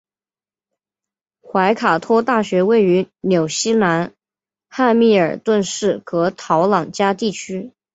[1.41, 4.13] 怀卡托大学位于纽西兰
[4.67, 7.71] 汉密尔顿市和陶朗加地区。